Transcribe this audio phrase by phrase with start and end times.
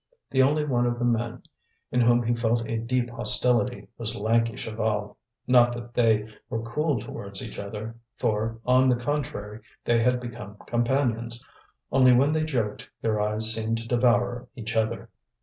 [0.31, 1.43] The only one of the men
[1.91, 6.99] in whom he felt a deep hostility was lanky Chaval: not that they were cool
[6.99, 11.45] towards each other, for, on the contrary, they had become companions;
[11.91, 15.11] only when they joked their eyes seemed to devour each other.